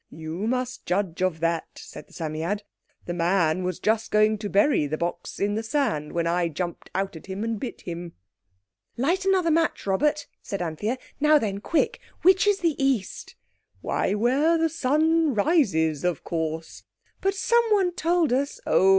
"You 0.09 0.47
must 0.47 0.87
judge 0.87 1.21
of 1.21 1.41
that," 1.41 1.67
said 1.75 2.07
the 2.07 2.13
Psammead. 2.13 2.63
"The 3.05 3.13
man 3.13 3.63
was 3.63 3.77
just 3.77 4.09
going 4.09 4.39
to 4.39 4.49
bury 4.49 4.87
the 4.87 4.97
box 4.97 5.39
in 5.39 5.53
the 5.53 5.61
sand 5.61 6.13
when 6.13 6.25
I 6.25 6.47
jumped 6.47 6.89
out 6.95 7.15
at 7.15 7.27
him 7.27 7.43
and 7.43 7.59
bit 7.59 7.81
him." 7.81 8.13
"Light 8.97 9.25
another 9.25 9.51
match, 9.51 9.85
Robert," 9.85 10.25
said 10.41 10.59
Anthea. 10.59 10.97
"Now, 11.19 11.37
then 11.37 11.59
quick! 11.59 11.99
which 12.23 12.47
is 12.47 12.61
the 12.61 12.83
East?" 12.83 13.35
"Why, 13.81 14.15
where 14.15 14.57
the 14.57 14.69
sun 14.69 15.35
rises, 15.35 16.03
of 16.03 16.23
course!" 16.23 16.81
"But 17.21 17.35
someone 17.35 17.93
told 17.93 18.33
us—" 18.33 18.59
"Oh! 18.65 18.89